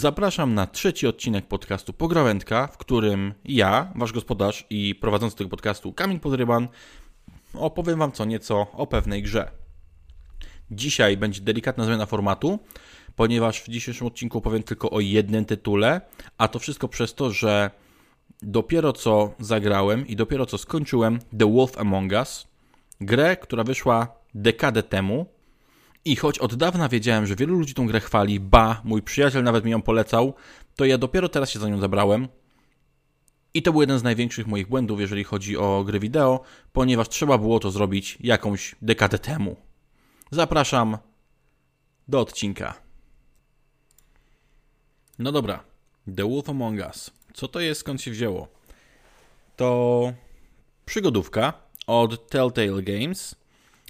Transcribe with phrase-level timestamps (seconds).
[0.00, 5.92] Zapraszam na trzeci odcinek podcastu Pograwędka, w którym ja, wasz gospodarz i prowadzący tego podcastu
[5.92, 6.68] Kamil Podryban
[7.54, 9.50] opowiem wam co nieco o pewnej grze.
[10.70, 12.58] Dzisiaj będzie delikatna zmiana formatu,
[13.16, 16.00] ponieważ w dzisiejszym odcinku powiem tylko o jednym tytule,
[16.38, 17.70] a to wszystko przez to, że
[18.42, 22.48] dopiero co zagrałem i dopiero co skończyłem The Wolf Among Us,
[23.00, 25.26] grę, która wyszła dekadę temu,
[26.04, 29.64] i choć od dawna wiedziałem, że wielu ludzi tą grę chwali, ba, mój przyjaciel nawet
[29.64, 30.34] mi ją polecał,
[30.76, 32.28] to ja dopiero teraz się za nią zabrałem.
[33.54, 36.40] I to był jeden z największych moich błędów, jeżeli chodzi o gry wideo,
[36.72, 39.56] ponieważ trzeba było to zrobić jakąś dekadę temu.
[40.30, 40.98] Zapraszam
[42.08, 42.74] do odcinka.
[45.18, 45.64] No dobra,
[46.16, 47.10] The Wolf Among Us.
[47.34, 48.48] Co to jest, skąd się wzięło?
[49.56, 50.12] To
[50.86, 51.52] przygodówka
[51.86, 53.34] od Telltale Games.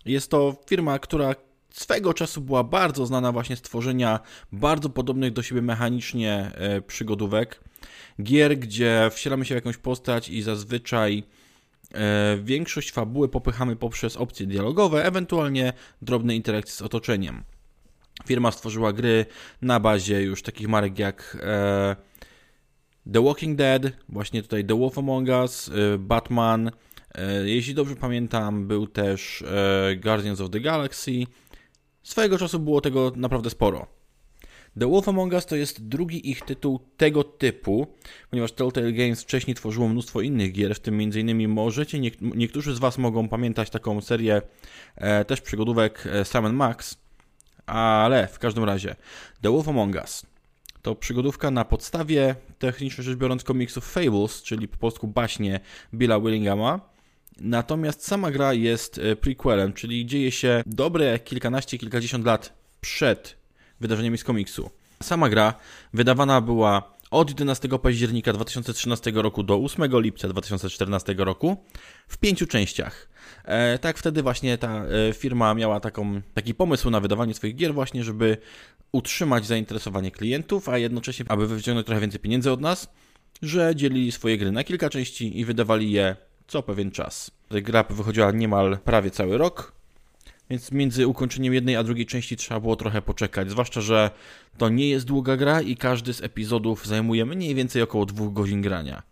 [0.05, 1.35] Jest to firma, która
[1.71, 4.21] swego czasu była bardzo znana właśnie z tworzenia
[4.53, 7.61] bardzo podobnych do siebie mechanicznie e, przygodówek.
[8.23, 11.23] Gier, gdzie wcielamy się w jakąś postać i zazwyczaj
[11.95, 17.45] e, większość fabuły popychamy poprzez opcje dialogowe, ewentualnie drobne interakcje z otoczeniem.
[18.27, 19.27] Firma stworzyła gry
[19.63, 21.97] na bazie już takich marek jak e,
[23.13, 26.71] The Walking Dead, właśnie tutaj The Wolf Among Us, Batman.
[27.45, 29.45] Jeśli dobrze pamiętam, był też
[30.03, 31.27] Guardians of the Galaxy
[32.03, 33.87] Swojego czasu było tego naprawdę sporo.
[34.81, 37.87] The Wolf Among Us to jest drugi ich tytuł tego typu,
[38.31, 41.49] ponieważ Telltale Games wcześniej tworzyło mnóstwo innych gier, w tym m.in.
[41.49, 44.43] możecie, niektórzy z Was mogą pamiętać taką serię
[44.97, 46.99] e, też przygodówek e, Sam Max,
[47.67, 48.97] ale w każdym razie
[49.43, 50.27] The Wolf Among Us
[50.83, 55.61] to przygodówka na podstawie, technicznie rzecz biorąc, komiksów Fables, czyli po polsku baśnie
[55.95, 56.81] Billa Willingama,
[57.41, 63.37] Natomiast sama gra jest e, prequelem, czyli dzieje się dobre kilkanaście, kilkadziesiąt lat przed
[63.81, 64.71] wydarzeniami z komiksu.
[65.03, 65.55] Sama gra
[65.95, 71.57] wydawana była od 11 października 2013 roku do 8 lipca 2014 roku
[72.09, 73.09] w pięciu częściach.
[73.45, 77.75] E, tak wtedy właśnie ta e, firma miała taką, taki pomysł na wydawanie swoich gier
[77.75, 78.37] właśnie, żeby
[78.93, 82.89] utrzymać zainteresowanie klientów, a jednocześnie, aby wyciągnąć trochę więcej pieniędzy od nas,
[83.43, 86.17] że dzielili swoje gry na kilka części i wydawali je
[86.51, 87.31] co pewien czas.
[87.51, 89.73] Gra wychodziła niemal prawie cały rok,
[90.51, 93.51] więc między ukończeniem jednej a drugiej części trzeba było trochę poczekać.
[93.51, 94.11] Zwłaszcza, że
[94.59, 98.63] to nie jest długa gra i każdy z epizodów zajmuje mniej więcej około dwóch godzin
[98.63, 99.03] grania.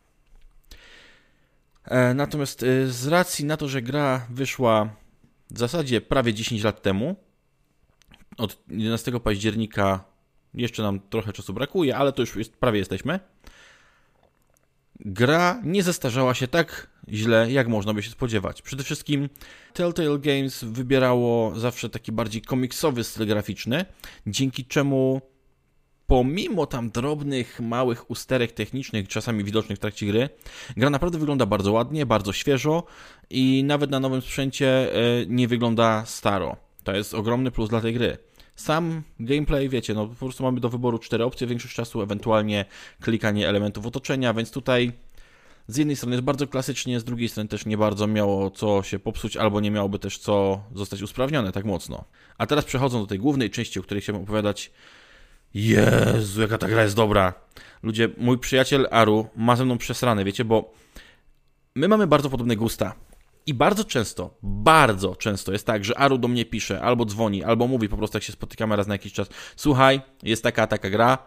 [1.84, 4.88] E, natomiast e, z racji na to, że gra wyszła
[5.50, 7.16] w zasadzie prawie 10 lat temu,
[8.38, 10.05] od 11 października
[10.55, 13.20] jeszcze nam trochę czasu brakuje, ale to już jest, prawie jesteśmy
[15.00, 18.62] gra nie zestarzała się tak źle, jak można by się spodziewać.
[18.62, 19.28] Przede wszystkim
[19.72, 23.84] Telltale Games wybierało zawsze taki bardziej komiksowy styl graficzny,
[24.26, 25.20] dzięki czemu
[26.06, 30.28] pomimo tam drobnych, małych usterek technicznych, czasami widocznych w trakcie gry,
[30.76, 32.82] gra naprawdę wygląda bardzo ładnie, bardzo świeżo
[33.31, 36.56] i nawet na nowym sprzęcie e, nie wygląda staro.
[36.84, 38.28] To jest ogromny plus dla tej gry.
[38.58, 42.64] Sam gameplay, wiecie, no po prostu mamy do wyboru cztery opcje większość czasu, ewentualnie
[43.00, 44.92] klikanie elementów otoczenia, więc tutaj
[45.69, 48.98] z jednej strony jest bardzo klasycznie, z drugiej strony też nie bardzo miało co się
[48.98, 52.04] popsuć, albo nie miałoby też co zostać usprawnione tak mocno.
[52.38, 54.70] A teraz przechodząc do tej głównej części, o której chciałem opowiadać.
[55.54, 57.34] Jezu, jaka ta gra jest dobra.
[57.82, 60.72] Ludzie, mój przyjaciel Aru ma ze mną przesrane, wiecie, bo
[61.75, 62.94] my mamy bardzo podobne gusta.
[63.48, 67.66] I bardzo często, bardzo często jest tak, że Aru do mnie pisze, albo dzwoni, albo
[67.66, 71.19] mówi po prostu, jak się spotykamy raz na jakiś czas: Słuchaj, jest taka, taka gra,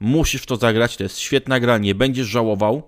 [0.00, 2.82] musisz w to zagrać, to jest świetna gra, nie będziesz żałował.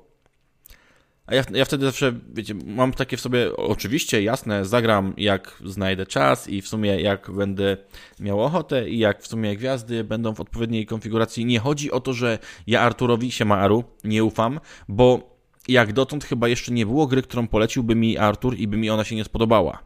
[1.26, 6.06] A ja, ja wtedy zawsze, wiecie, mam takie w sobie, oczywiście, jasne, zagram jak znajdę
[6.06, 7.76] czas i w sumie jak będę
[8.20, 11.44] miał ochotę i jak w sumie gwiazdy będą w odpowiedniej konfiguracji.
[11.44, 15.29] Nie chodzi o to, że ja Arturowi, się ma Aru, nie ufam, bo
[15.72, 19.04] jak dotąd chyba jeszcze nie było gry, którą poleciłby mi Artur i by mi ona
[19.04, 19.82] się nie spodobała.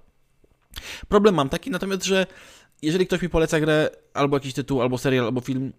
[1.08, 2.26] Problem mam taki natomiast, że
[2.82, 5.72] jeżeli ktoś mi poleca grę, albo jakiś tytuł, albo serial, albo film,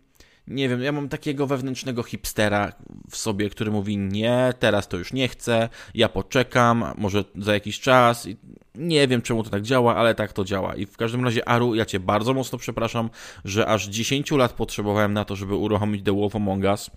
[0.48, 2.74] nie wiem, ja mam takiego wewnętrznego hipstera
[3.10, 7.80] w sobie, który mówi nie, teraz to już nie chcę, ja poczekam, może za jakiś
[7.80, 8.28] czas.
[8.78, 10.76] Nie wiem, czemu to tak działa, ale tak to działa.
[10.76, 13.10] I w każdym razie, Aru, ja cię bardzo mocno przepraszam,
[13.46, 16.92] że aż 10 lat potrzebowałem na to, żeby uruchomić The Wolf Among Us.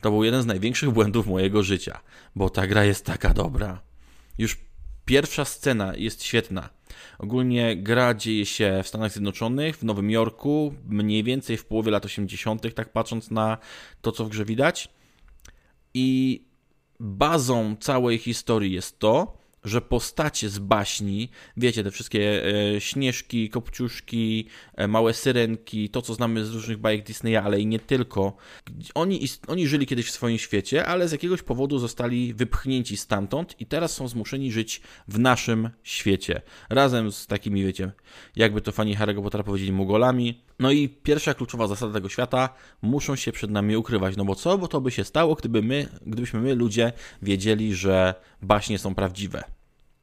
[0.00, 2.00] To był jeden z największych błędów mojego życia,
[2.36, 3.80] bo ta gra jest taka dobra.
[4.38, 4.56] Już
[5.04, 6.68] pierwsza scena jest świetna.
[7.18, 12.04] Ogólnie gra dzieje się w Stanach Zjednoczonych, w Nowym Jorku, mniej więcej w połowie lat
[12.04, 13.58] 80., tak patrząc na
[14.00, 14.88] to, co w grze widać.
[15.94, 16.40] I
[17.00, 22.44] bazą całej historii jest to, że postacie z baśni, wiecie, te wszystkie
[22.74, 27.66] e, śnieżki, kopciuszki, e, małe syrenki, to co znamy z różnych bajek Disneya, ale i
[27.66, 28.36] nie tylko,
[28.94, 33.66] oni, oni żyli kiedyś w swoim świecie, ale z jakiegoś powodu zostali wypchnięci stamtąd i
[33.66, 36.42] teraz są zmuszeni żyć w naszym świecie.
[36.70, 37.92] Razem z takimi, wiecie,
[38.36, 40.44] jakby to fani Harry'ego Pottera powiedzieli, mugolami.
[40.58, 42.48] No i pierwsza kluczowa zasada tego świata,
[42.82, 44.16] muszą się przed nami ukrywać.
[44.16, 44.58] No bo co?
[44.58, 49.53] Bo to by się stało, gdyby my, gdybyśmy my, ludzie, wiedzieli, że baśnie są prawdziwe.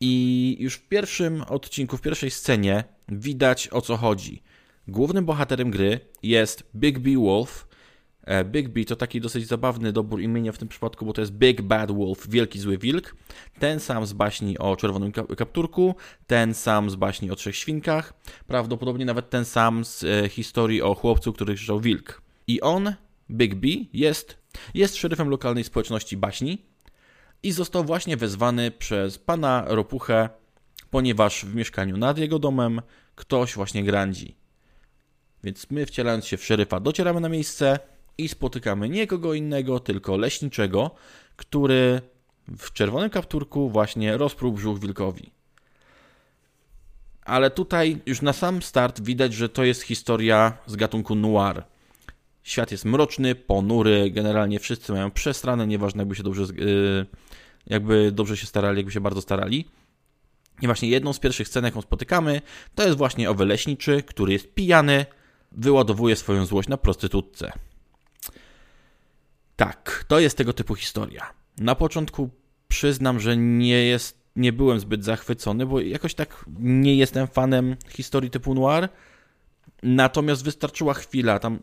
[0.02, 4.44] I już w pierwszym odcinku, w pierwszej scenie widać o co chodzi.
[4.88, 7.68] Głównym bohaterem gry jest Big B Wolf.
[8.24, 11.34] E, Big B to taki dosyć zabawny dobór imienia w tym przypadku, bo to jest
[11.34, 13.16] Big Bad Wolf, wielki zły wilk.
[13.60, 15.96] Ten sam z baśni o czerwonym kapturku,
[16.28, 18.14] ten sam z baśni o trzech świnkach,
[18.48, 22.22] prawdopodobnie nawet ten sam z e, historii o chłopcu, który krzyczał wilk.
[22.48, 22.94] I on,
[23.32, 24.38] Big B, jest,
[24.74, 26.71] jest szeryfem lokalnej społeczności baśni,
[27.44, 30.30] i został właśnie wezwany przez pana Ropuchę,
[30.90, 32.82] ponieważ w mieszkaniu nad jego domem
[33.16, 34.36] ktoś właśnie grandzi.
[35.44, 37.80] Więc my, wcielając się w szeryfa, docieramy na miejsce
[38.18, 40.92] i spotykamy nie kogo innego, tylko leśniczego,
[41.36, 42.02] który
[42.58, 45.32] w czerwonym kapturku właśnie rozprół brzuch wilkowi.
[47.26, 51.64] Ale tutaj już na sam start widać, że to jest historia z gatunku noir.
[52.44, 57.06] Świat jest mroczny, ponury, generalnie wszyscy mają przestranę, nieważne jakby się dobrze, yy,
[57.68, 59.66] jakby dobrze się starali, jakby się bardzo starali.
[60.62, 62.42] I właśnie jedną z pierwszych scen, jaką spotykamy,
[62.76, 65.06] to jest właśnie owy leśniczy, który jest pijany,
[65.52, 67.52] wyładowuje swoją złość na prostytutce.
[69.56, 71.34] Tak, to jest tego typu historia.
[71.58, 72.30] Na początku
[72.68, 78.30] przyznam, że nie jest, nie byłem zbyt zachwycony, bo jakoś tak nie jestem fanem historii
[78.30, 78.90] typu noir.
[79.84, 81.60] Natomiast wystarczyła chwila, tam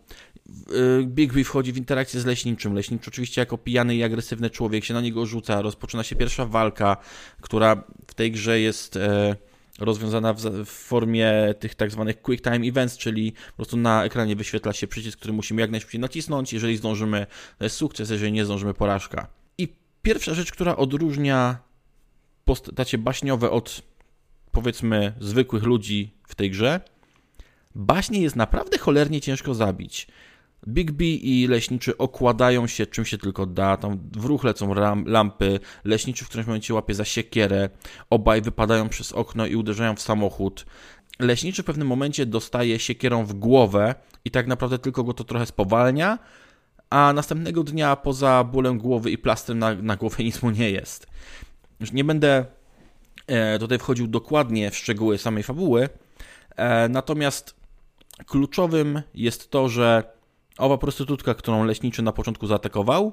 [1.01, 2.75] Y, Bigby wchodzi w interakcję z leśniczym.
[2.75, 5.63] Leśnicz oczywiście jako pijany i agresywny człowiek się na niego rzuca.
[5.63, 6.97] Rozpoczyna się pierwsza walka,
[7.41, 9.37] która w tej grze jest e,
[9.79, 14.73] rozwiązana w, formie tych tak zwanych quick time events, czyli po prostu na ekranie wyświetla
[14.73, 16.53] się przycisk, który musimy jak najszybciej nacisnąć.
[16.53, 17.27] Jeżeli zdążymy,
[17.59, 19.27] to jest sukces, jeżeli nie zdążymy, porażka.
[19.59, 19.69] I
[20.03, 21.59] pierwsza rzecz, która odróżnia
[22.45, 23.83] postacie baśniowe od
[24.53, 26.81] powiedzmy zwykłych ludzi w tej grze,
[27.75, 30.09] baśnie jest naprawdę cholernie ciężko zabić.
[30.69, 35.61] Big i leśniczy okładają się czym się tylko da, tam w ruch lecą ram, lampy,
[35.85, 37.69] leśniczy w którymś momencie łapie za siekierę,
[38.11, 40.67] obaj wypadają przez okno i uderzają w samochód.
[41.19, 43.95] Leśniczy w pewnym momencie dostaje siekierą w głowę
[44.25, 46.19] i tak naprawdę tylko go to trochę spowalnia,
[46.91, 51.07] a następnego dnia poza bólem głowy i plastrem na, na głowę nic mu nie jest.
[51.81, 52.47] Już nie będę
[53.27, 55.89] e, tutaj wchodził dokładnie w szczegóły samej fabuły,
[56.57, 57.58] e, natomiast
[58.27, 60.19] kluczowym jest to, że
[60.59, 63.13] Owa prostytutka, którą leśniczy na początku zaatakował,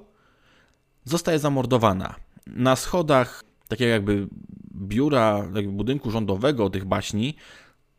[1.04, 2.16] zostaje zamordowana.
[2.48, 4.28] Na schodach, takiego jakby
[4.76, 7.36] biura, jakby budynku rządowego tych baśni,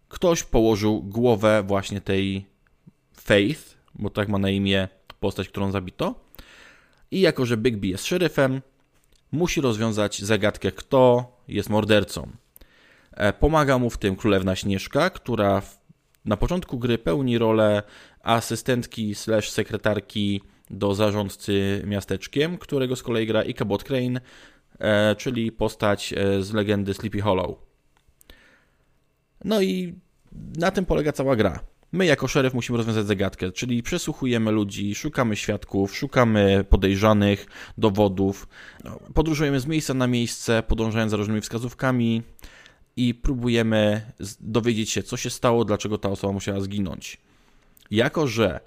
[0.09, 2.47] ktoś położył głowę właśnie tej
[3.13, 4.89] Faith, bo tak ma na imię
[5.21, 6.15] postać, którą zabito.
[7.11, 8.63] I jako, że Bigby jest szeryfem,
[9.33, 12.31] musi rozwiązać zagadkę, kto jest mordercą.
[13.13, 15.63] E, pomaga mu w tym królewna Śnieżka, która
[16.27, 17.83] na początku gry pełni rolę
[18.23, 20.41] asystentki slash sekretarki
[20.71, 24.21] do zarządcy miasteczkiem, którego z kolei gra Ichabod Crane,
[25.17, 27.59] czyli postać e, z legendy Sleepy Hollow.
[29.45, 29.95] No i
[30.59, 31.61] na tym polega cała gra.
[31.93, 37.47] My jako szeryf musimy rozwiązać zagadkę, czyli przesłuchujemy ludzi, szukamy świadków, szukamy podejrzanych,
[37.79, 38.49] dowodów,
[38.85, 42.23] no, podróżujemy z miejsca na miejsce, podążając za różnymi wskazówkami
[42.97, 47.19] i próbujemy dowiedzieć się, co się stało, dlaczego ta osoba musiała zginąć.
[47.91, 48.61] Jako, że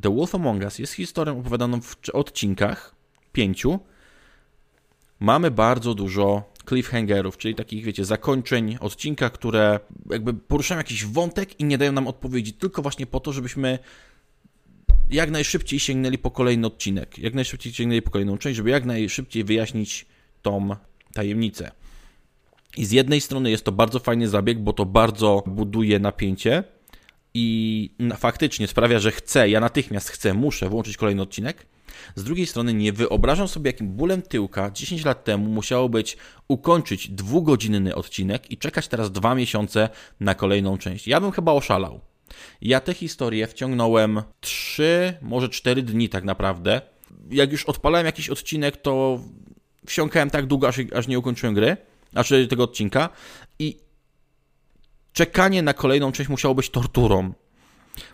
[0.00, 2.94] The Wolf Among Us jest historią opowiadaną w odcinkach,
[3.32, 3.80] pięciu,
[5.20, 9.80] mamy bardzo dużo cliffhangerów, czyli takich, wiecie, zakończeń odcinka, które
[10.10, 13.78] jakby poruszają jakiś wątek i nie dają nam odpowiedzi, tylko właśnie po to, żebyśmy
[15.10, 19.44] jak najszybciej sięgnęli po kolejny odcinek, jak najszybciej sięgnęli po kolejną część, żeby jak najszybciej
[19.44, 20.06] wyjaśnić
[20.42, 20.76] tą
[21.12, 21.70] tajemnicę.
[22.76, 26.64] I z jednej strony jest to bardzo fajny zabieg, bo to bardzo buduje napięcie,
[27.34, 31.66] i faktycznie sprawia, że chcę, ja natychmiast chcę, muszę włączyć kolejny odcinek.
[32.14, 36.16] Z drugiej strony nie wyobrażam sobie, jakim bólem tyłka 10 lat temu musiało być
[36.48, 39.88] ukończyć dwugodzinny odcinek i czekać teraz dwa miesiące
[40.20, 41.08] na kolejną część.
[41.08, 42.00] Ja bym chyba oszalał.
[42.62, 46.80] Ja tę historię wciągnąłem 3, może 4 dni tak naprawdę.
[47.30, 49.20] Jak już odpalałem jakiś odcinek, to
[49.86, 51.76] wsiąkałem tak długo, aż, aż nie ukończyłem gry,
[52.12, 53.08] znaczy tego odcinka
[53.58, 53.78] i
[55.12, 57.32] czekanie na kolejną część musiało być torturą.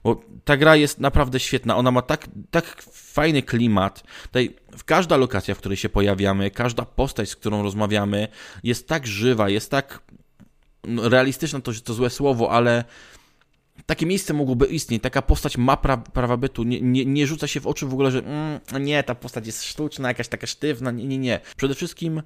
[0.05, 1.77] Bo ta gra jest naprawdę świetna.
[1.77, 4.03] Ona ma tak, tak fajny klimat.
[4.23, 8.29] Tutaj każda lokacja, w której się pojawiamy, każda postać, z którą rozmawiamy,
[8.63, 10.03] jest tak żywa, jest tak
[10.85, 12.85] no, realistyczna, to, to złe słowo, ale
[13.87, 17.61] takie miejsce mogłoby istnieć, taka postać ma pra, prawa bytu, nie, nie, nie rzuca się
[17.61, 21.05] w oczy w ogóle, że mm, nie, ta postać jest sztuczna, jakaś taka sztywna, nie,
[21.05, 21.41] nie, nie.
[21.57, 22.23] Przede wszystkim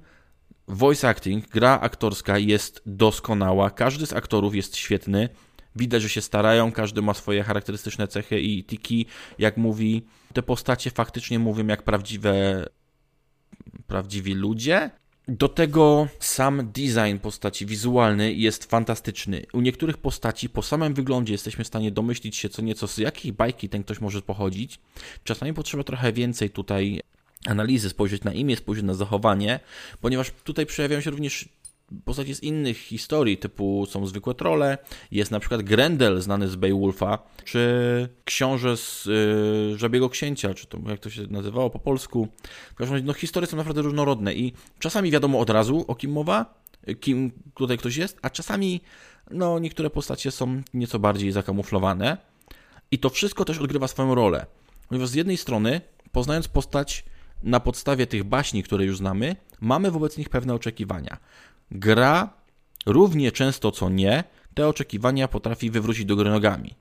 [0.69, 5.29] voice acting, gra aktorska jest doskonała, każdy z aktorów jest świetny,
[5.75, 9.05] widać, że się starają, każdy ma swoje charakterystyczne cechy i tiki,
[9.39, 12.65] jak mówi, te postacie faktycznie mówią jak prawdziwe
[13.87, 14.89] prawdziwi ludzie,
[15.27, 19.45] do tego sam design postaci wizualny jest fantastyczny.
[19.53, 23.33] U niektórych postaci po samym wyglądzie jesteśmy w stanie domyślić się co nieco z jakiej
[23.33, 24.79] bajki ten ktoś może pochodzić.
[25.23, 27.01] Czasami potrzeba trochę więcej tutaj
[27.45, 29.59] analizy, spojrzeć na imię, spojrzeć na zachowanie,
[30.01, 31.49] ponieważ tutaj przejawiają się również
[32.05, 34.77] postaci z innych historii, typu są zwykłe trole,
[35.11, 40.77] jest na przykład Grendel znany z Beowulfa, czy książę z y, Żabiego Księcia, czy to
[40.87, 42.27] jak to się nazywało po polsku.
[42.71, 46.11] W każdym razie, no historie są naprawdę różnorodne i czasami wiadomo od razu o kim
[46.11, 46.63] mowa,
[46.99, 48.81] kim tutaj ktoś jest, a czasami
[49.31, 52.17] no niektóre postacie są nieco bardziej zakamuflowane
[52.91, 54.45] i to wszystko też odgrywa swoją rolę.
[54.87, 55.81] Ponieważ z jednej strony,
[56.11, 57.05] poznając postać
[57.43, 61.17] na podstawie tych baśni, które już znamy, mamy wobec nich pewne oczekiwania.
[61.71, 62.33] Gra
[62.85, 66.75] równie często co nie te oczekiwania potrafi wywrócić do góry nogami.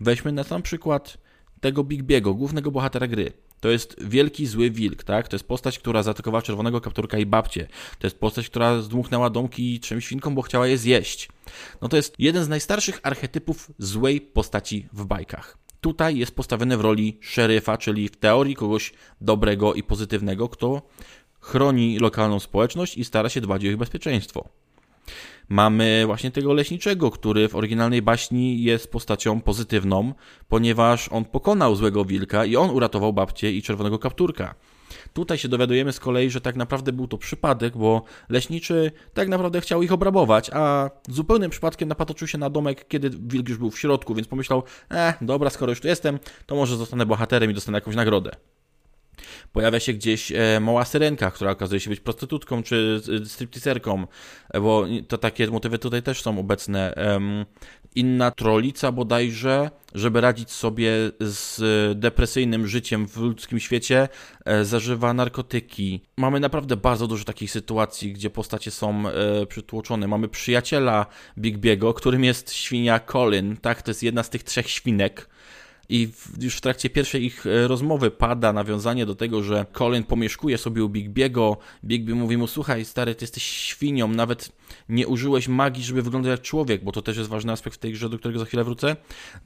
[0.00, 1.18] Weźmy na sam przykład
[1.60, 3.32] tego Big Biego, głównego bohatera gry.
[3.60, 5.28] To jest wielki zły wilk, tak?
[5.28, 7.66] To jest postać, która zaatakowała czerwonego kapturka i babcię.
[7.98, 11.28] To jest postać, która zdmuchnęła domki trzem świnkom, bo chciała je zjeść.
[11.82, 15.58] No to jest jeden z najstarszych archetypów złej postaci w bajkach.
[15.80, 20.82] Tutaj jest postawiony w roli szeryfa, czyli w teorii kogoś dobrego i pozytywnego, kto
[21.40, 24.48] chroni lokalną społeczność i stara się dbać o ich bezpieczeństwo.
[25.48, 30.14] Mamy właśnie tego leśniczego, który w oryginalnej baśni jest postacią pozytywną,
[30.48, 34.54] ponieważ on pokonał złego wilka i on uratował babcię i czerwonego kapturka.
[35.16, 39.60] Tutaj się dowiadujemy z kolei, że tak naprawdę był to przypadek, bo leśniczy tak naprawdę
[39.60, 43.78] chciał ich obrabować, a zupełnym przypadkiem napatoczył się na domek, kiedy wilk już był w
[43.78, 47.76] środku, więc pomyślał, eh, dobra, skoro już tu jestem, to może zostanę bohaterem i dostanę
[47.76, 48.30] jakąś nagrodę.
[49.52, 54.06] Pojawia się gdzieś e, mała syrenka, która okazuje się być prostytutką czy stripteaserką,
[54.50, 56.94] e, bo to takie motywy tutaj też są obecne.
[57.94, 61.60] Inna trolica bodajże, żeby radzić sobie z
[61.98, 64.08] depresyjnym życiem w ludzkim świecie,
[64.44, 66.02] e, zażywa narkotyki.
[66.16, 69.04] Mamy naprawdę bardzo dużo takich sytuacji, gdzie postacie są
[69.48, 70.08] przytłoczone.
[70.08, 71.06] Mamy przyjaciela
[71.38, 73.82] Big Biego, którym jest świnia Colin, tak?
[73.82, 75.28] To jest jedna z tych trzech świnek
[75.88, 80.04] i w, już w trakcie pierwszej ich e, rozmowy pada nawiązanie do tego, że Colin
[80.04, 81.56] pomieszkuje sobie u Bigbiego.
[81.84, 84.52] Bigby mówi mu, słuchaj stary, ty jesteś świnią, nawet
[84.88, 87.92] nie użyłeś magii, żeby wyglądać jak człowiek, bo to też jest ważny aspekt w tej
[87.92, 88.96] grze, do którego za chwilę wrócę.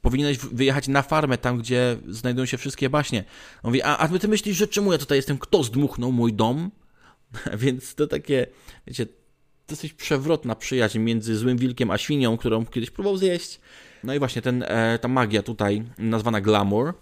[0.03, 3.25] Powinieneś wyjechać na farmę, tam gdzie znajdują się wszystkie baśnie.
[3.63, 5.39] On mówi, a, a ty myślisz, że czemu ja tutaj jestem?
[5.39, 6.71] Kto zdmuchnął mój dom?
[7.63, 8.47] Więc to takie,
[8.87, 9.07] wiecie,
[9.69, 13.61] dosyć przewrotna przyjaźń między złym wilkiem a świnią, którą kiedyś próbował zjeść.
[14.05, 16.95] No i właśnie ten, e, ta magia tutaj, nazwana glamour,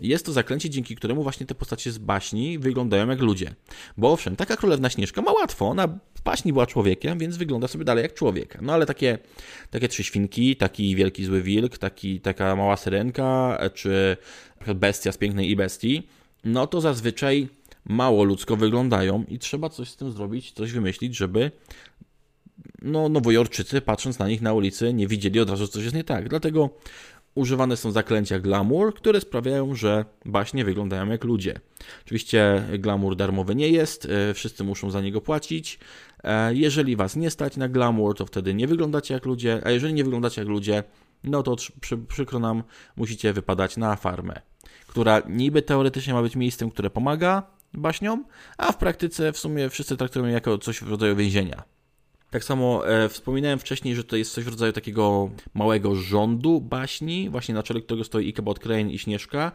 [0.00, 3.54] jest to zaklęcie, dzięki któremu właśnie te postacie z baśni wyglądają jak ludzie.
[3.96, 7.84] Bo owszem, taka królewna Śnieżka ma łatwo, ona w baśni była człowiekiem, więc wygląda sobie
[7.84, 8.58] dalej jak człowiek.
[8.62, 9.18] No ale takie,
[9.70, 14.16] takie trzy świnki, taki wielki zły wilk, taki, taka mała syrenka, czy
[14.74, 16.08] bestia z pięknej i bestii,
[16.44, 17.48] no to zazwyczaj
[17.84, 21.50] mało ludzko wyglądają i trzeba coś z tym zrobić, coś wymyślić, żeby
[22.82, 26.04] no, nowojorczycy, patrząc na nich na ulicy, nie widzieli od razu, że coś jest nie
[26.04, 26.28] tak.
[26.28, 26.70] Dlatego
[27.34, 31.60] używane są zaklęcia glamour, które sprawiają, że baśnie wyglądają jak ludzie.
[32.04, 35.78] Oczywiście glamour darmowy nie jest, e, wszyscy muszą za niego płacić.
[36.24, 39.94] E, jeżeli was nie stać na glamour, to wtedy nie wyglądacie jak ludzie, a jeżeli
[39.94, 40.84] nie wyglądacie jak ludzie,
[41.24, 42.62] no to przy, przykro nam,
[42.96, 44.40] musicie wypadać na farmę,
[44.86, 47.42] która niby teoretycznie ma być miejscem, które pomaga
[47.74, 48.24] baśniom,
[48.58, 51.75] a w praktyce w sumie wszyscy traktują jako coś w rodzaju więzienia.
[52.30, 57.30] Tak samo e, wspominałem wcześniej, że to jest coś w rodzaju takiego małego rządu baśni,
[57.30, 59.52] właśnie na czele którego stoi Ichabod Crane i Śnieżka.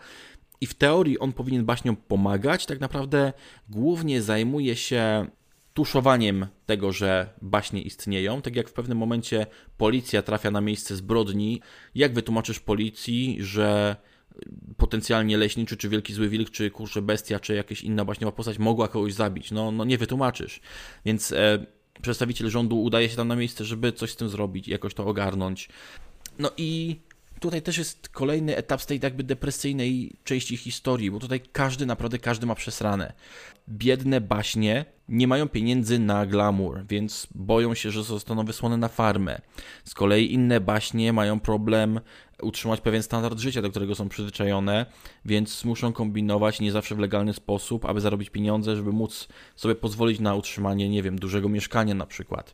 [0.61, 3.33] I w teorii on powinien baśniom pomagać, tak naprawdę
[3.69, 5.27] głównie zajmuje się
[5.73, 8.41] tuszowaniem tego, że baśnie istnieją.
[8.41, 9.45] Tak jak w pewnym momencie
[9.77, 11.61] policja trafia na miejsce zbrodni,
[11.95, 13.95] jak wytłumaczysz policji, że
[14.77, 18.87] potencjalnie leśniczy, czy wielki zły wilk, czy kurczę bestia, czy jakaś inna baśniowa postać mogła
[18.87, 19.51] kogoś zabić?
[19.51, 20.59] No, no nie wytłumaczysz.
[21.05, 21.31] Więc...
[21.31, 21.65] E,
[22.01, 25.69] przedstawiciel rządu udaje się tam na miejsce, żeby coś z tym zrobić, jakoś to ogarnąć.
[26.39, 26.99] No i
[27.41, 32.19] Tutaj też jest kolejny etap z tej jakby depresyjnej części historii, bo tutaj każdy, naprawdę
[32.19, 33.13] każdy ma przesrane.
[33.69, 39.41] Biedne baśnie nie mają pieniędzy na glamour, więc boją się, że zostaną wysłane na farmę.
[39.83, 41.99] Z kolei inne baśnie mają problem
[42.41, 44.85] utrzymać pewien standard życia, do którego są przyzwyczajone,
[45.25, 50.19] więc muszą kombinować nie zawsze w legalny sposób, aby zarobić pieniądze, żeby móc sobie pozwolić
[50.19, 52.53] na utrzymanie, nie wiem, dużego mieszkania na przykład.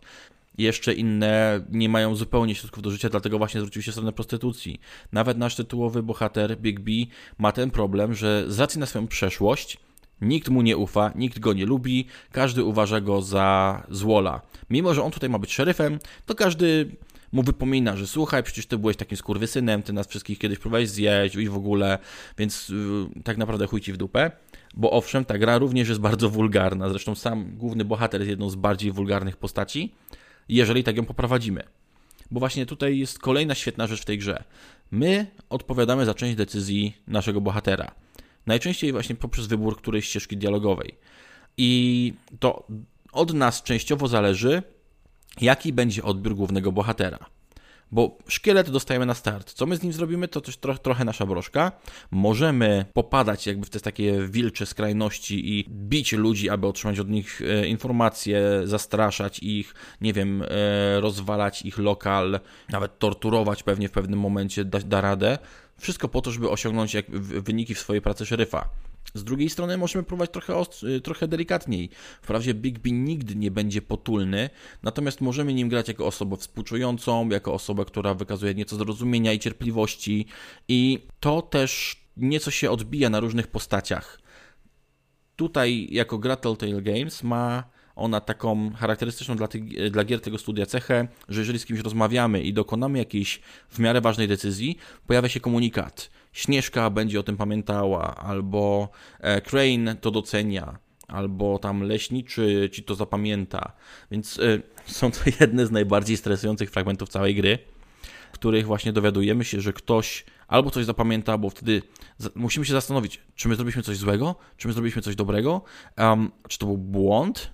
[0.57, 4.79] Jeszcze inne nie mają zupełnie środków do życia, dlatego właśnie zwrócił się w stronę prostytucji.
[5.11, 6.91] Nawet nasz tytułowy bohater, Big B,
[7.37, 9.77] ma ten problem, że z racji na swoją przeszłość,
[10.21, 14.41] Nikt mu nie ufa, nikt go nie lubi, każdy uważa go za złola.
[14.69, 16.91] Mimo, że on tutaj ma być szeryfem, to każdy
[17.31, 21.35] mu wypomina, że słuchaj, przecież ty byłeś takim skurwysynem, ty nas wszystkich kiedyś próbowałeś zjeść
[21.35, 21.99] i w ogóle,
[22.37, 24.31] więc yy, tak naprawdę chuj ci w dupę.
[24.73, 28.55] Bo owszem, ta gra również jest bardzo wulgarna, zresztą sam główny bohater jest jedną z
[28.55, 29.93] bardziej wulgarnych postaci,
[30.49, 31.63] jeżeli tak ją poprowadzimy.
[32.31, 34.43] Bo właśnie tutaj jest kolejna świetna rzecz w tej grze.
[34.91, 37.91] My odpowiadamy za część decyzji naszego bohatera.
[38.45, 40.95] Najczęściej właśnie poprzez wybór którejś ścieżki dialogowej.
[41.57, 42.67] I to
[43.11, 44.63] od nas częściowo zależy,
[45.41, 47.19] jaki będzie odbiór głównego bohatera.
[47.91, 49.53] Bo szkielet dostajemy na start.
[49.53, 51.71] Co my z nim zrobimy, to też tro trochę nasza broszka.
[52.11, 57.41] Możemy popadać jakby w te takie wilcze skrajności i bić ludzi, aby otrzymać od nich
[57.41, 62.39] e, informacje, zastraszać ich, nie wiem, e, rozwalać ich lokal,
[62.69, 65.37] nawet torturować pewnie w pewnym momencie, da, da radę.
[65.79, 66.95] Wszystko po to, żeby osiągnąć
[67.41, 68.69] wyniki w swojej pracy szeryfa.
[69.13, 71.89] Z drugiej strony możemy próbować trochę, y, trochę delikatniej.
[72.21, 74.49] Wprawdzie Big B nigdy nie będzie potulny,
[74.83, 80.25] natomiast możemy nim grać jako osobę współczującą, jako osobę, która wykazuje nieco zrozumienia i cierpliwości
[80.67, 84.19] i to też nieco się odbija na różnych postaciach.
[85.35, 87.63] Tutaj jako gra Telltale Games ma
[87.95, 92.43] ona taką charakterystyczną dla, tych, dla gier tego studia cechę, że jeżeli z kimś rozmawiamy
[92.43, 96.09] i dokonamy jakiejś w miarę ważnej decyzji, pojawia się komunikat.
[96.37, 98.89] Śnieżka będzie o tym pamiętała, albo
[99.19, 103.71] e, Crane to docenia, albo tam leśniczy ci to zapamięta.
[104.11, 107.59] Więc y, są to jedne z najbardziej stresujących fragmentów całej gry,
[108.31, 111.81] w których właśnie dowiadujemy się, że ktoś albo coś zapamięta, bo wtedy
[112.35, 115.61] musimy się zastanowić, czy my zrobiliśmy coś złego, czy my zrobiliśmy coś dobrego,
[115.97, 117.53] um, czy to był błąd,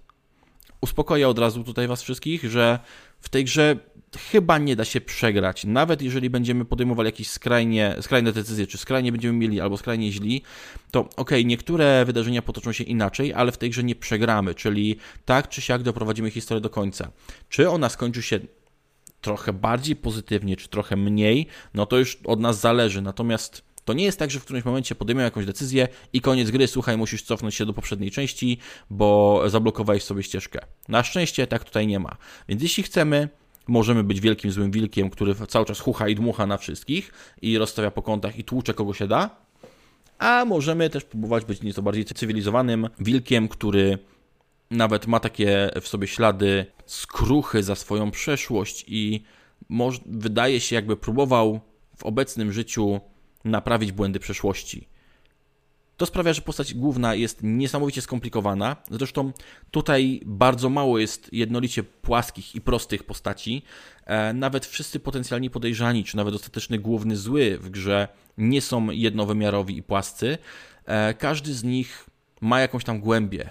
[0.81, 2.79] uspokoję od razu tutaj Was wszystkich, że
[3.19, 3.79] w tej grze
[4.17, 5.65] chyba nie da się przegrać.
[5.65, 10.41] Nawet jeżeli będziemy podejmowali jakieś skrajnie, skrajne decyzje, czy skrajnie będziemy mieli, albo skrajnie źli,
[10.91, 14.97] to okej, okay, niektóre wydarzenia potoczą się inaczej, ale w tej grze nie przegramy, czyli
[15.25, 17.11] tak czy siak doprowadzimy historię do końca.
[17.49, 18.39] Czy ona skończy się
[19.21, 23.01] trochę bardziej pozytywnie, czy trochę mniej, no to już od nas zależy.
[23.01, 26.67] Natomiast to nie jest tak, że w którymś momencie podejmiemy jakąś decyzję i koniec gry,
[26.67, 28.57] słuchaj, musisz cofnąć się do poprzedniej części,
[28.89, 30.59] bo zablokowałeś sobie ścieżkę.
[30.87, 32.17] Na szczęście tak tutaj nie ma.
[32.49, 33.29] Więc jeśli chcemy,
[33.67, 37.91] możemy być wielkim złym wilkiem, który cały czas chucha i dmucha na wszystkich i rozstawia
[37.91, 39.29] po kątach i tłucze kogo się da,
[40.17, 43.97] a możemy też próbować być nieco bardziej cywilizowanym wilkiem, który
[44.71, 49.23] nawet ma takie w sobie ślady skruchy za swoją przeszłość i
[50.05, 51.59] wydaje się jakby próbował
[51.97, 52.99] w obecnym życiu
[53.43, 54.87] naprawić błędy przeszłości.
[55.97, 58.75] To sprawia, że postać główna jest niesamowicie skomplikowana.
[58.91, 59.31] Zresztą
[59.71, 63.63] tutaj bardzo mało jest jednolicie płaskich i prostych postaci.
[64.05, 69.77] E, nawet wszyscy potencjalni podejrzani, czy nawet ostateczny główny zły w grze nie są jednowymiarowi
[69.77, 70.37] i płascy.
[70.85, 72.05] E, każdy z nich
[72.41, 73.49] ma jakąś tam głębię.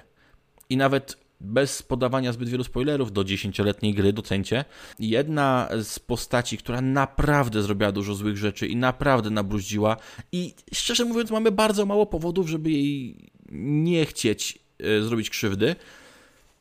[0.70, 4.64] I nawet bez podawania zbyt wielu spoilerów do dziesięcioletniej gry, docencie,
[4.98, 9.96] jedna z postaci, która naprawdę zrobiła dużo złych rzeczy i naprawdę nabruździła
[10.32, 13.16] i szczerze mówiąc mamy bardzo mało powodów, żeby jej
[13.52, 15.76] nie chcieć e, zrobić krzywdy.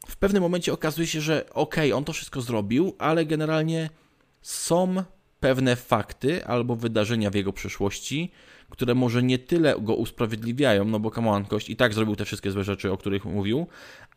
[0.07, 3.89] W pewnym momencie okazuje się, że okej, okay, on to wszystko zrobił, ale generalnie
[4.41, 5.03] są
[5.39, 8.31] pewne fakty albo wydarzenia w jego przeszłości,
[8.69, 12.63] które może nie tyle go usprawiedliwiają, no bo kamankość i tak zrobił te wszystkie złe
[12.63, 13.67] rzeczy, o których mówił,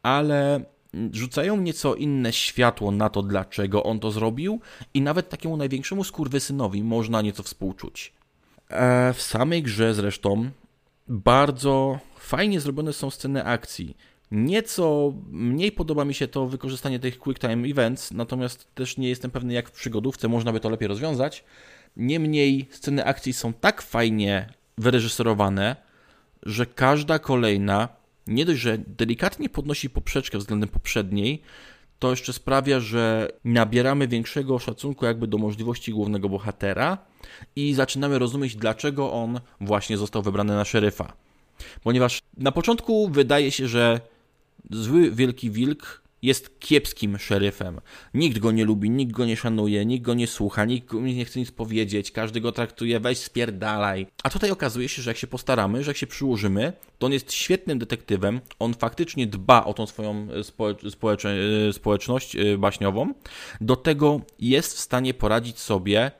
[0.04, 0.64] ale
[1.12, 4.60] rzucają nieco inne światło na to, dlaczego on to zrobił
[4.94, 8.12] i nawet takiemu największemu skurwysynowi można nieco współczuć.
[8.68, 10.50] E, w samej grze zresztą
[11.08, 13.96] bardzo fajnie zrobione są sceny akcji.
[14.30, 19.30] Nieco mniej podoba mi się to wykorzystanie tych quick time events, natomiast też nie jestem
[19.30, 21.44] pewny, jak w przygodówce można by to lepiej rozwiązać.
[21.96, 25.76] Niemniej sceny akcji są tak fajnie wyreżyserowane,
[26.42, 27.88] że każda kolejna
[28.26, 31.42] nie dość, że delikatnie podnosi poprzeczkę względem poprzedniej,
[31.98, 36.98] to jeszcze sprawia, że nabieramy większego szacunku jakby do możliwości głównego bohatera
[37.56, 41.12] i zaczynamy rozumieć, dlaczego on właśnie został wybrany na szeryfa.
[41.82, 44.00] Ponieważ na początku wydaje się, że
[44.70, 47.80] zły wielki wilk jest kiepskim szeryfem.
[48.14, 51.40] Nikt go nie lubi, nikt go nie szanuje, nikt go nie słucha, nikt nie chce
[51.40, 54.06] nic powiedzieć, każdy go traktuje, weź spierdalaj.
[54.22, 57.32] A tutaj okazuje się, że jak się postaramy, że jak się przyłożymy, to on jest
[57.32, 60.28] świetnym detektywem, on faktycznie dba o tą swoją
[60.90, 61.22] społecz
[61.72, 63.14] społeczność baśniową,
[63.60, 66.10] do tego jest w stanie poradzić sobie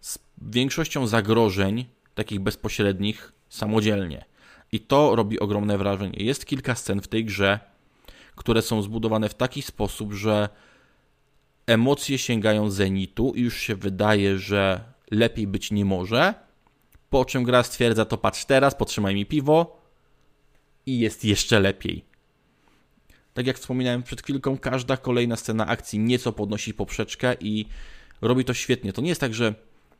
[0.00, 4.24] z większością zagrożeń, takich bezpośrednich, samodzielnie.
[4.72, 6.24] I to robi ogromne wrażenie.
[6.24, 7.60] Jest kilka scen w tej grze,
[8.36, 10.48] które są zbudowane w taki sposób, że
[11.66, 16.34] emocje sięgają zenitu i już się wydaje, że lepiej być nie może.
[17.10, 19.82] Po czym gra stwierdza, to patrz teraz, potrzymaj mi piwo
[20.86, 22.04] i jest jeszcze lepiej.
[23.34, 27.66] Tak jak wspominałem przed chwilką, każda kolejna scena akcji nieco podnosi poprzeczkę i
[28.20, 28.92] robi to świetnie.
[28.92, 29.54] To nie jest tak, że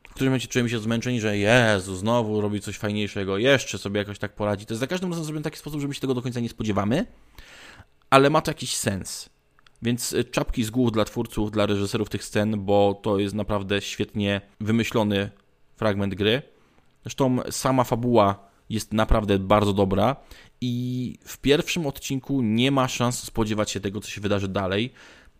[0.09, 4.19] w którym momencie czujemy się zmęczeni, że Jezu, znowu robi coś fajniejszego, jeszcze sobie jakoś
[4.19, 4.65] tak poradzi.
[4.65, 6.39] To jest za każdym razem zrobione w taki sposób, że my się tego do końca
[6.39, 7.05] nie spodziewamy,
[8.13, 9.29] ale ma to jakiś sens.
[9.81, 13.81] Więc y, czapki z głów dla twórców, dla reżyserów tych scen, bo to jest naprawdę
[13.81, 15.29] świetnie wymyślony
[15.75, 16.41] fragment gry.
[17.03, 20.15] Zresztą sama fabuła jest naprawdę bardzo dobra
[20.61, 24.93] i w pierwszym odcinku nie ma szans spodziewać się tego, co się wydarzy dalej.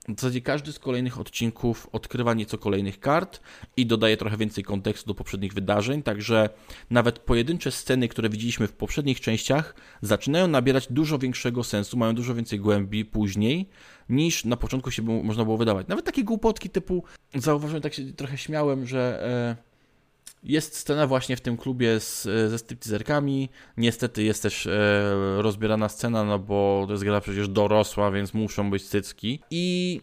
[0.07, 3.39] W zasadzie każdy z kolejnych odcinków odkrywa nieco kolejnych kart
[3.77, 6.49] i dodaje trochę więcej kontekstu do poprzednich wydarzeń, także
[6.89, 12.35] nawet pojedyncze sceny, które widzieliśmy w poprzednich częściach, zaczynają nabierać dużo większego sensu, mają dużo
[12.35, 13.69] więcej głębi później,
[14.09, 15.87] niż na początku się można było wydawać.
[15.87, 17.03] Nawet takie głupotki typu,
[17.35, 19.23] zauważyłem, tak się trochę śmiałem, że...
[19.59, 19.72] E,
[20.43, 23.49] jest scena właśnie w tym klubie z, ze stripteaserkami.
[23.77, 24.71] Niestety jest też e,
[25.37, 29.39] rozbierana scena, no bo to jest gra przecież dorosła, więc muszą być cycki.
[29.51, 30.01] I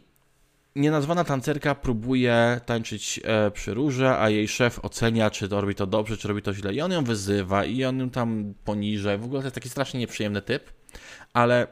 [0.77, 5.87] nienazwana tancerka próbuje tańczyć e, przy róże, a jej szef ocenia, czy to robi to
[5.87, 6.75] dobrze, czy robi to źle.
[6.75, 9.19] I on ją wyzywa, i on ją tam poniża.
[9.19, 10.73] W ogóle to jest taki strasznie nieprzyjemny typ.
[11.33, 11.67] Ale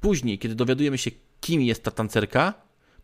[0.00, 1.10] później, kiedy dowiadujemy się,
[1.40, 2.54] kim jest ta tancerka,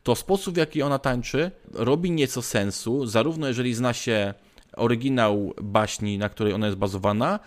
[0.03, 4.35] to sposób, w jaki ona tańczy, robi nieco sensu, zarówno jeżeli zna się
[4.77, 7.41] oryginał baśni, na której ona jest bazowana,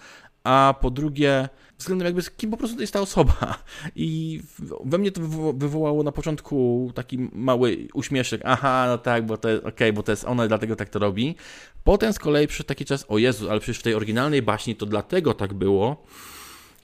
[0.44, 3.64] a po drugie względem jakby kim po prostu jest ta osoba.
[3.96, 4.42] I
[4.86, 5.22] we mnie to
[5.54, 8.42] wywołało na początku taki mały uśmieszek.
[8.46, 11.00] Aha, no tak, bo to jest okej, okay, bo to jest ona, dlatego tak to
[11.00, 11.36] robi.
[11.84, 14.86] Potem z kolei przyszedł taki czas, o Jezu, ale przecież w tej oryginalnej baśni to
[14.86, 16.04] dlatego tak było.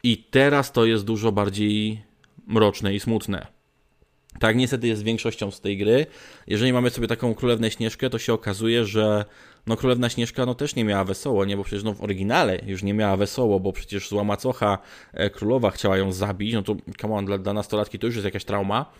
[0.04, 2.02] I teraz to jest dużo bardziej
[2.48, 3.48] mroczne i smutne.
[4.40, 6.06] Tak niestety jest większością z tej gry.
[6.48, 9.26] Jeżeli mamy sobie taką Królewnę Śnieżkę, to się okazuje, że
[9.68, 11.58] no Królewna Śnieżka no też nie miała wesoło, nie?
[11.58, 14.78] Bo przecież no w oryginale już nie miała wesoło, bo przecież zła macocha
[15.14, 18.26] e, królowa chciała ją zabić, no to come on, dla, dla nastolatki to już jest
[18.26, 18.92] jakaś trauma.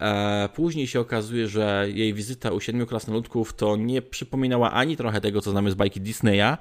[0.00, 5.20] E, później się okazuje, że jej wizyta u siedmiu krasnoludków to nie przypominała ani trochę
[5.20, 6.56] tego, co znamy z bajki Disneya,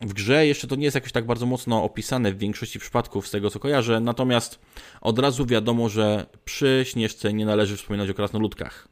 [0.00, 3.30] w grze jeszcze to nie jest jakoś tak bardzo mocno opisane w większości przypadków, z
[3.30, 4.58] tego co kojarzę, natomiast
[5.00, 8.88] od razu wiadomo, że przy Śnieżce nie należy wspominać o krasnoludkach.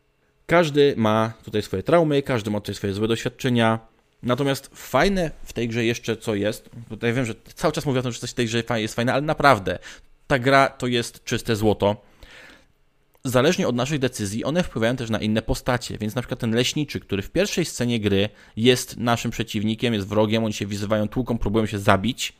[0.46, 3.93] Każdy ma tutaj swoje traumy, każdy ma tutaj swoje złe doświadczenia,
[4.24, 8.02] natomiast fajne w tej grze jeszcze co jest, tutaj wiem, że cały czas mówię o
[8.02, 9.78] tym, że coś w tej grze jest fajne, ale naprawdę,
[10.26, 11.96] ta gra to jest czyste złoto
[13.24, 15.98] zależnie od naszych decyzji, one wpływają też na inne postacie.
[15.98, 20.44] Więc na przykład ten leśniczy, który w pierwszej scenie gry jest naszym przeciwnikiem, jest wrogiem,
[20.44, 22.32] oni się wyzywają, tłuką, próbują się zabić.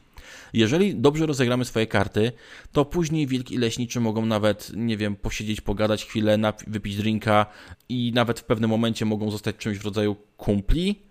[0.52, 2.32] Jeżeli dobrze rozegramy swoje karty,
[2.72, 7.46] to później wilk i leśniczy mogą nawet, nie wiem, posiedzieć, pogadać chwilę, wypić drinka
[7.88, 11.02] i nawet w pewnym momencie mogą zostać czymś w rodzaju kumpli,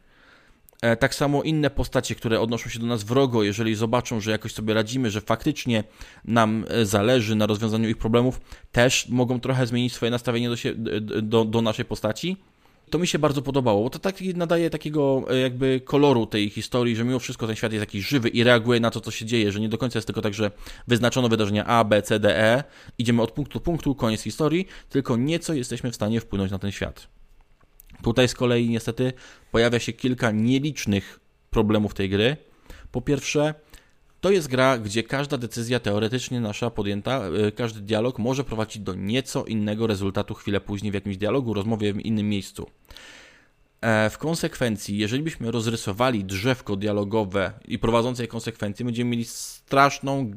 [1.00, 4.74] tak samo inne postacie, które odnoszą się do nas wrogo, jeżeli zobaczą, że jakoś sobie
[4.74, 5.84] radzimy, że faktycznie
[6.26, 8.42] nam e, zależy na rozwiązaniu ich problemów,
[8.72, 10.74] też mogą trochę zmienić swoje nastawienie do, się,
[11.22, 12.38] do, do naszej postaci.
[12.90, 16.96] To mi się bardzo podobało, bo to tak nadaje takiego e, jakby koloru tej historii,
[16.96, 19.52] że mimo wszystko ten świat jest jakiś żywy i reaguje na to, co się dzieje,
[19.52, 20.52] że nie do końca jest tylko tak, że
[20.88, 22.64] wyznaczono wydarzenia A, B, C, D, E,
[22.98, 26.72] idziemy od punktu do punktu, koniec historii, tylko nieco jesteśmy w stanie wpłynąć na ten
[26.72, 27.13] świat.
[28.04, 29.14] Tutaj z kolei niestety
[29.52, 32.38] pojawia się kilka nielicznych problemów tej gry.
[32.92, 33.54] Po pierwsze,
[34.22, 38.94] to jest gra, gdzie każda decyzja teoretycznie nasza podjęta, e, każdy dialog może prowadzić do
[38.94, 42.70] nieco innego rezultatu chwilę później w jakimś dialogu, rozmowie w innym miejscu.
[43.82, 50.32] E, w konsekwencji, jeżeli byśmy rozrysowali drzewko dialogowe i prowadzące je konsekwencje, będziemy mieli straszną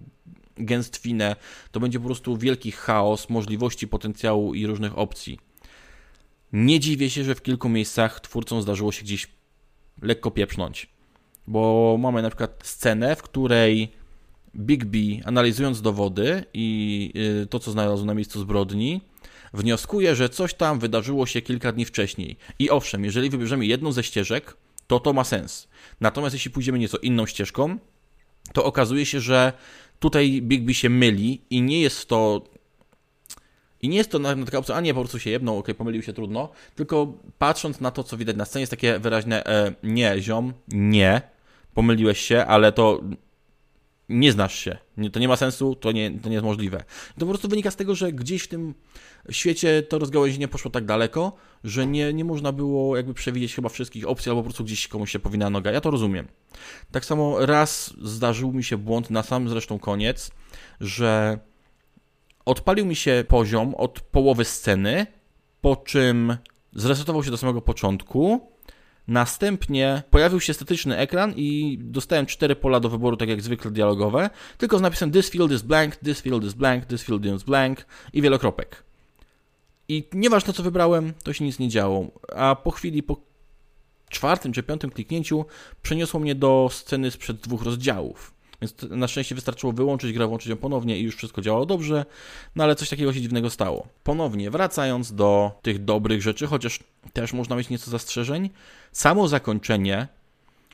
[0.57, 1.37] gęstwinę.
[1.73, 5.46] To będzie po prostu wielki chaos możliwości, potencjału i różnych opcji.
[6.53, 9.29] Nie dziwię się, że w kilku miejscach twórcom zdarzyło się gdzieś
[10.03, 10.89] lekko pieprznąć.
[11.47, 13.93] Bo mamy na przykład scenę, w której
[14.57, 19.01] Bigby, analizując dowody i y, to, co znalazł na miejscu zbrodni,
[19.55, 22.37] wnioskuje, że coś tam wydarzyło się kilka dni wcześniej.
[22.59, 24.57] I owszem, jeżeli wybierzemy jedną ze ścieżek,
[24.87, 25.69] to to ma sens.
[26.01, 27.79] Natomiast jeśli pójdziemy nieco inną ścieżką,
[28.53, 29.53] to okazuje się, że
[29.99, 32.43] tutaj Bigby się myli i nie jest to
[33.83, 36.03] I nie jest to na taka opcja, a nie, po prostu się jedną, ok, pomylił
[36.03, 40.21] się, trudno, tylko patrząc na to, co widać na scenie, jest takie wyraźne, e, nie,
[40.21, 41.23] ziom, nie,
[41.75, 43.01] pomyliłeś się, ale to
[44.09, 46.85] nie znasz się, nie, to nie ma sensu, to nie, to nie jest możliwe.
[47.15, 48.75] To po prostu wynika z tego, że gdzieś w tym
[49.31, 51.33] świecie to rozgałęzienie poszło tak daleko,
[51.65, 55.11] że nie, nie można było jakby przewidzieć chyba wszystkich opcji, albo po prostu gdzieś komuś
[55.11, 55.73] się powinna noga.
[55.73, 56.29] Ja to rozumiem.
[56.93, 60.31] Tak samo raz zdarzył mi się błąd, na sam zresztą koniec,
[60.81, 61.39] że
[62.47, 65.07] odpalił mi się poziom od połowy sceny,
[65.61, 66.37] po czym
[66.73, 68.41] zresetował się do samego początku,
[69.09, 74.31] Następnie pojawił się statyczny ekran i dostałem cztery pola do wyboru, tak jak zwykle dialogowe,
[74.59, 77.87] tylko z napisem this field is blank, this field is blank, this field is blank
[78.13, 78.83] i wielokropek.
[79.89, 82.07] I nieważne co wybrałem, to się nic nie działo.
[82.37, 83.21] A po chwili, po
[84.09, 85.45] czwartym czy piątym kliknięciu
[85.83, 88.36] przeniosło mnie do sceny sprzed dwóch rozdziałów.
[88.61, 92.05] Więc na szczęście wystarczyło wyłączyć grę, włączyć ją ponownie i już wszystko działało dobrze,
[92.57, 93.87] no ale coś takiego się dziwnego stało.
[94.05, 96.81] Ponownie, wracając do tych dobrych rzeczy, chociaż
[97.13, 98.51] też można mieć nieco zastrzeżeń,
[98.93, 100.09] samo zakończenie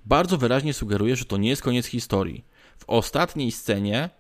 [0.05, 2.45] bardzo wyraźnie sugeruje, że to nie jest koniec historii.
[2.79, 4.11] W ostatniej scenie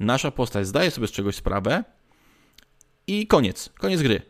[0.00, 1.84] nasza postać zdaje sobie z czegoś sprawę
[3.06, 4.22] i koniec, koniec gry.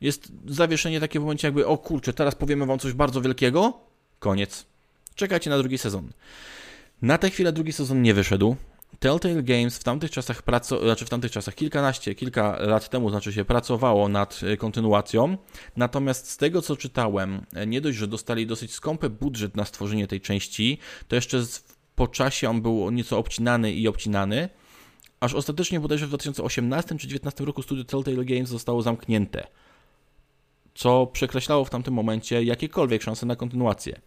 [0.00, 3.80] Jest zawieszenie takie w momencie jakby, o kurczę, teraz powiemy wam coś bardzo wielkiego,
[4.18, 4.66] koniec.
[5.14, 6.12] Czekajcie na drugi sezon.
[7.02, 8.56] Na tę chwilę drugi sezon nie wyszedł.
[8.98, 13.32] Telltale Games w tamtych czasach, praco- znaczy w tamtych czasach, kilkanaście, kilka lat temu, znaczy
[13.32, 15.36] się, pracowało nad e, kontynuacją.
[15.76, 20.06] Natomiast z tego, co czytałem, e, nie dość, że dostali dosyć skąpy budżet na stworzenie
[20.06, 21.42] tej części, to jeszcze
[21.94, 24.48] po czasie on był nieco obcinany i obcinany,
[25.20, 29.46] aż ostatecznie bodajże w 2018 czy 2019 roku studio Telltale Games zostało zamknięte,
[30.74, 34.00] co przekreślało w tamtym momencie jakiekolwiek szanse na kontynuację.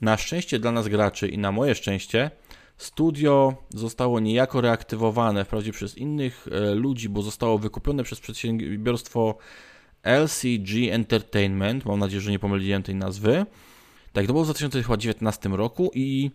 [0.00, 2.30] Na szczęście dla nas graczy i na moje szczęście,
[2.76, 9.38] studio zostało niejako reaktywowane wprawdzie przez innych e, ludzi, bo zostało wykupione przez przedsiębiorstwo
[10.02, 11.84] LCG Entertainment.
[11.84, 13.46] Mam nadzieję, że nie pomyliłem tej nazwy.
[14.12, 16.30] Tak, to było w 2019 roku i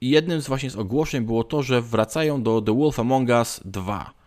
[0.00, 4.19] jednym z właśnie z ogłoszeń było to, że wracają do The Wolf Among Us 2.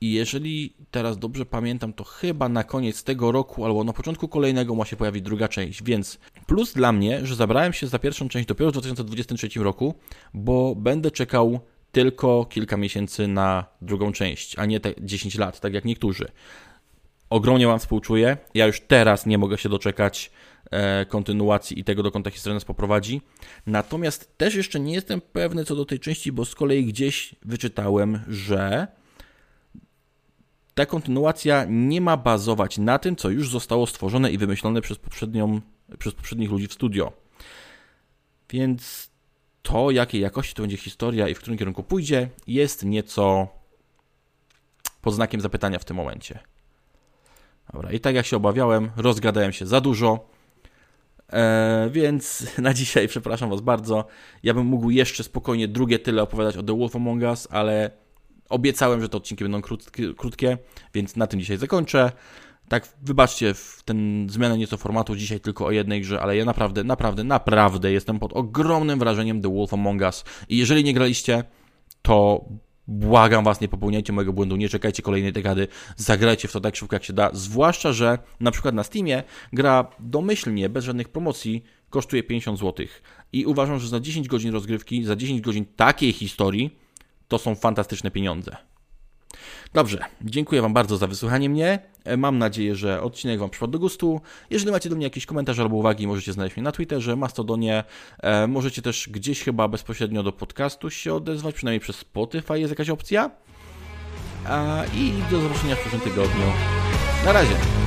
[0.00, 4.74] I jeżeli teraz dobrze pamiętam, to chyba na koniec tego roku albo na początku kolejnego
[4.74, 8.48] ma się pojawić druga część, więc plus dla mnie, że zabrałem się za pierwszą część
[8.48, 9.94] dopiero w 2023 roku,
[10.34, 11.60] bo będę czekał
[11.92, 16.28] tylko kilka miesięcy na drugą część, a nie te 10 lat, tak jak niektórzy.
[17.30, 18.36] Ogromnie Wam współczuję.
[18.54, 20.30] Ja już teraz nie mogę się doczekać
[20.70, 23.20] e, kontynuacji i tego, dokąd ta historia nas poprowadzi.
[23.66, 28.20] Natomiast też jeszcze nie jestem pewny co do tej części, bo z kolei gdzieś wyczytałem,
[28.28, 28.86] że
[30.76, 35.60] ta kontynuacja nie ma bazować na tym, co już zostało stworzone i wymyślone przez, poprzednią,
[35.98, 37.12] przez poprzednich ludzi w studio.
[38.50, 39.10] Więc
[39.62, 43.48] to, jakiej jakości to będzie historia i w którym kierunku pójdzie, jest nieco
[45.02, 46.38] pod znakiem zapytania w tym momencie.
[47.72, 50.28] Dobra, i tak jak się obawiałem, rozgadałem się za dużo.
[51.32, 54.06] Eee, więc na dzisiaj przepraszam Was bardzo.
[54.42, 58.05] Ja bym mógł jeszcze spokojnie drugie tyle opowiadać o The Wolf Among Us, ale
[58.48, 60.58] Obiecałem, że te odcinki będą krótkie, krótkie,
[60.94, 62.12] więc na tym dzisiaj zakończę.
[62.68, 63.54] Tak, wybaczcie
[63.84, 68.18] ten zmianę nieco formatu, dzisiaj tylko o jednej grze, ale ja naprawdę, naprawdę, naprawdę jestem
[68.18, 70.24] pod ogromnym wrażeniem The Wolf Among Us.
[70.48, 71.44] I jeżeli nie graliście,
[72.02, 72.44] to
[72.88, 76.96] błagam was, nie popełniajcie mojego błędu, nie czekajcie kolejnej dekady, zagrajcie w to tak szybko
[76.96, 82.22] jak się da, zwłaszcza, że na przykład na Steamie gra domyślnie, bez żadnych promocji, kosztuje
[82.22, 82.86] 50 zł.
[83.32, 86.85] I uważam, że za 10 godzin rozgrywki, za 10 godzin takiej historii,
[87.28, 88.56] to są fantastyczne pieniądze.
[89.74, 91.78] Dobrze, dziękuję Wam bardzo za wysłuchanie mnie.
[92.04, 94.20] E, mam nadzieję, że odcinek Wam przypadł do gustu.
[94.50, 97.84] Jeżeli macie do mnie jakieś komentarze albo uwagi, możecie znaleźć mnie na Twitterze, Mastodonie.
[98.22, 102.90] E, możecie też gdzieś chyba bezpośrednio do podcastu się odezwać, przynajmniej przez Spotify jest jakaś
[102.90, 103.30] opcja.
[104.94, 106.46] I do zobaczenia w przyszłym tygodniu.
[107.24, 107.85] Na razie.